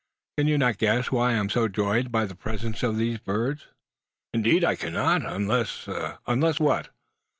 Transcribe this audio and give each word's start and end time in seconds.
Can 0.35 0.47
you 0.47 0.57
not 0.57 0.79
guess 0.79 1.11
why 1.11 1.29
I 1.29 1.35
am 1.35 1.47
so 1.47 1.67
joyed 1.67 2.11
by 2.11 2.25
the 2.25 2.33
presence 2.33 2.81
of 2.81 2.97
these 2.97 3.19
birds?" 3.19 3.67
"Indeed 4.33 4.63
I 4.63 4.75
cannot 4.75 5.23
unless" 5.23 5.87
"Unless 6.25 6.59
what?" 6.59 6.89